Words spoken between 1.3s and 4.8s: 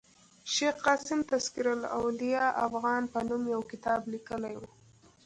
تذکرة الاولياء افغان په نوم یو کتاب لیکلی ؤ.